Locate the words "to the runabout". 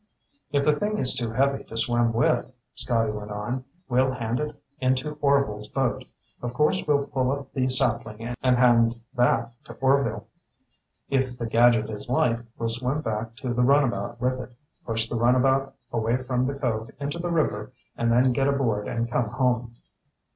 13.41-14.19